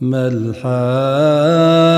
ما 0.00 0.28
الحاقة 0.28 1.97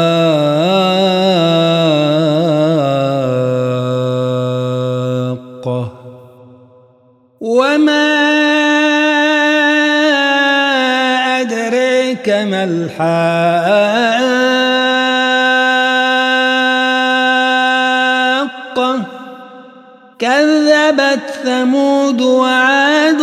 كذبت 20.19 21.21
ثمود 21.45 22.21
وعاد 22.21 23.23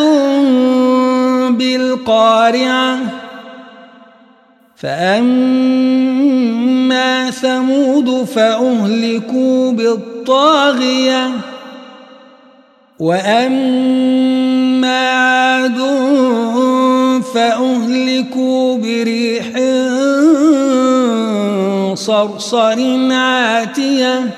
بالقارعة. 1.49 2.97
فأما 4.75 6.11
ثمود 7.31 8.27
فأهلكوا 8.35 9.71
بالطاغية. 9.71 11.31
وأما 12.99 14.37
عاد 15.09 15.77
فأهلكوا 17.33 18.77
بريح 18.77 19.56
صرصر 21.97 23.11
عاتية 23.11 24.29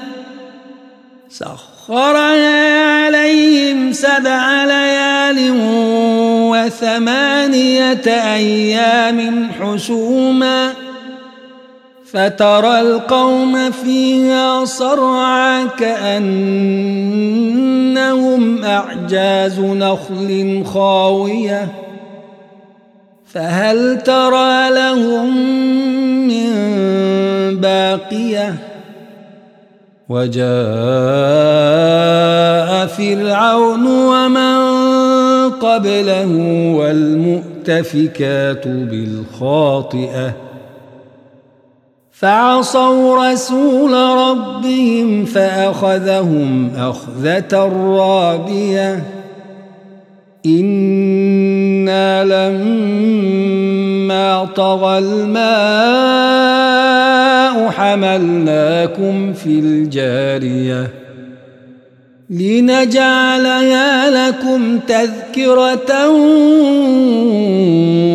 سخرها 1.30 3.06
عليهم 3.06 3.94
سبع 3.94 4.64
ليال 4.64 5.52
وثمانية 6.52 8.08
أيام 8.08 9.50
حسوما. 9.60 10.74
فترى 12.14 12.80
القوم 12.82 13.72
فيها 13.72 14.66
صرعا 14.66 15.66
كأنهم 15.66 16.44
أعجاز 18.64 19.60
نخل 19.60 20.64
خاوية. 20.74 21.89
فهل 23.34 24.02
ترى 24.02 24.70
لهم 24.70 25.38
من 26.28 26.52
باقية؟ 27.62 28.56
وجاء 30.10 30.50
فرعون 32.88 33.88
ومن 33.88 34.60
قبله 35.50 36.28
والمؤتفكات 36.76 38.68
بالخاطئة. 38.68 40.34
فعصوا 42.12 43.32
رسول 43.32 43.94
ربهم 43.94 45.26
فأخذهم 45.26 46.72
أخذة 46.78 47.72
رابية. 47.98 49.19
إنا 50.46 52.24
لما 52.24 53.70
طغى 54.56 54.98
الماء 54.98 56.40
حملناكم 57.70 59.34
في 59.34 59.60
الجارية 59.60 60.94
لنجعلها 62.30 64.10
لكم 64.10 64.80
تذكرة 64.80 66.10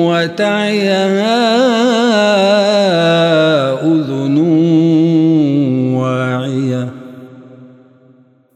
وتعيها 0.09 1.45
أذن 3.83 4.24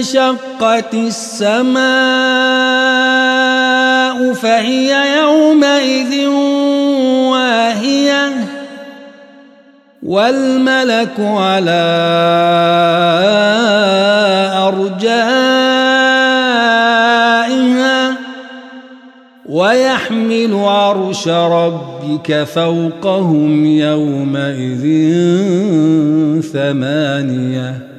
وانشقت 0.00 0.94
السماء 0.94 1.80
فهي 4.32 5.18
يومئذ 5.18 6.26
واهية 7.28 8.32
والملك 10.02 11.20
على 11.20 11.86
أرجائها 14.68 15.20
ويحمل 19.46 20.54
عرش 20.54 21.28
ربك 21.28 22.42
فوقهم 22.42 23.66
يومئذ 23.66 24.84
ثمانية 26.52 27.89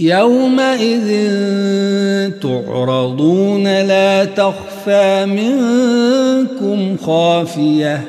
يومئذ 0.00 1.08
تعرضون 2.42 3.64
لا 3.64 4.24
تخفى 4.24 5.26
منكم 5.26 6.96
خافية 6.96 8.00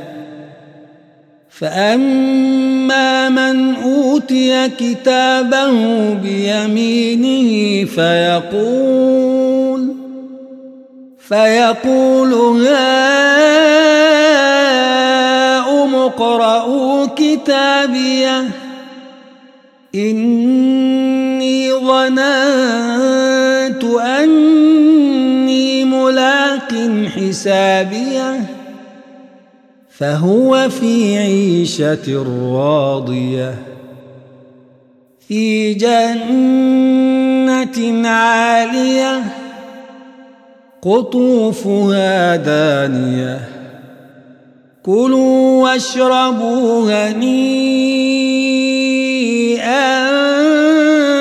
فأما 1.50 3.30
من 3.30 3.76
أوتي 3.76 4.70
كتابه 4.70 5.74
بيمينه 6.14 7.86
فيقول 7.86 9.96
فيقول 11.20 12.34
هاؤم 12.68 13.56
اقرءوا 15.96 17.06
كتابيه 17.16 18.44
إني 19.96 20.41
حسابية 27.32 28.40
فهو 29.98 30.70
في 30.70 31.18
عيشة 31.18 32.24
راضية. 32.54 33.56
في 35.28 35.74
جنة 35.74 36.98
عالية 38.10 39.24
قطوفها 40.82 42.36
دانية. 42.36 43.40
كلوا 44.84 45.64
واشربوا 45.64 46.92
هنيئا 46.92 47.62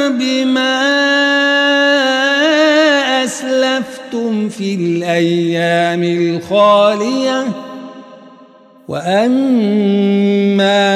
بما 0.08 0.80
أسلفتم 3.24 4.48
في 4.48 4.74
الأيام 5.94 6.36
الخالية. 6.36 7.44
وأما 8.88 10.18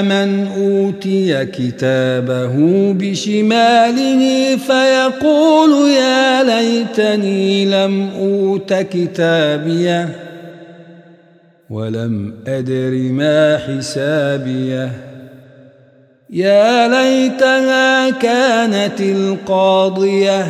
من 0.02 0.46
أوتي 0.46 1.44
كتابه 1.44 2.52
بشماله 2.92 4.56
فيقول 4.56 5.90
يا 5.90 6.42
ليتني 6.42 7.64
لم 7.64 8.10
أوت 8.18 8.74
كتابيه 8.74 10.08
ولم 11.70 12.34
أدر 12.46 12.90
ما 12.90 13.58
حسابيه. 13.58 14.90
يا 16.30 16.88
ليتها 16.88 18.10
كانت 18.10 19.00
القاضية. 19.00 20.46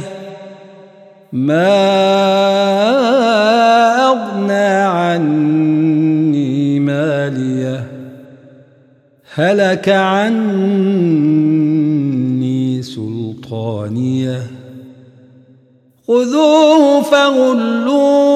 ما 1.34 1.74
أغنى 4.06 4.68
عني 4.98 6.80
ماليه 6.80 7.86
هلك 9.34 9.88
عني 9.88 11.24
الزبانية 12.78 14.42
خذوه 16.08 17.02
فغلوه 17.02 18.34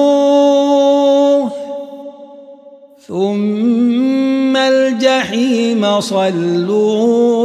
ثم 3.07 4.57
الجحيم 4.57 5.99
صلوه 5.99 7.39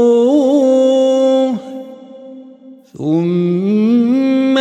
ثم 2.98 4.13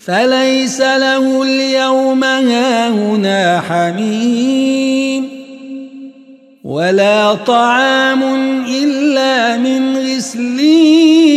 فليس 0.00 0.80
له 0.80 1.42
اليوم 1.42 2.24
هاهنا 2.24 3.60
حميم 3.60 5.28
ولا 6.64 7.34
طعام 7.34 8.22
إلا 8.82 9.56
من 9.56 9.96
غسلين 9.96 11.30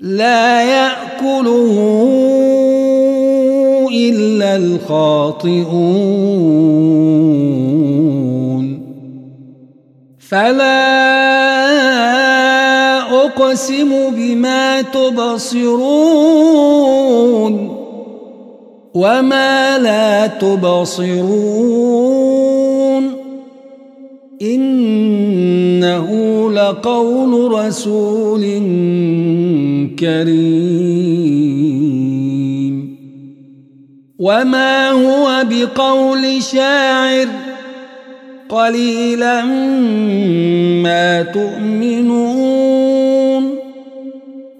لا 0.00 0.62
يأكله 0.62 1.78
إلا 3.92 4.56
الخاطئون 4.56 5.78
فلا 10.18 11.47
أقسم 13.58 13.90
بما 14.10 14.82
تبصرون 14.82 15.68
وما 18.94 19.78
لا 19.78 20.26
تبصرون 20.26 21.18
إنه 24.42 26.08
لقول 26.52 27.52
رسول 27.52 28.42
كريم 29.98 31.08
وما 34.18 34.90
هو 34.90 35.44
بقول 35.50 36.42
شاعر 36.42 37.28
قليلا 38.48 39.44
ما 40.82 41.22
تؤمنون 41.22 42.37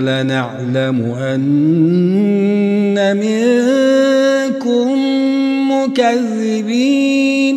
لنعلم 0.00 0.98
ان 1.18 2.94
منكم 3.16 4.88
مكذبين 5.72 7.56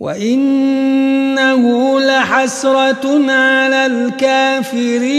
وانه 0.00 1.64
لحسره 2.00 3.30
على 3.30 3.86
الكافرين 3.86 5.18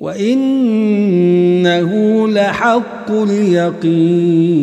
وانه 0.00 1.90
لحق 2.28 3.10
اليقين 3.10 4.62